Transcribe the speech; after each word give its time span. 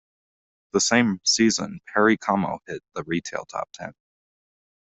The 0.71 0.81
same 0.81 1.21
season, 1.23 1.79
Perry 1.85 2.17
Como 2.17 2.57
hit 2.65 2.81
the 2.95 3.03
retail 3.03 3.45
top 3.45 3.69
ten. 3.71 3.93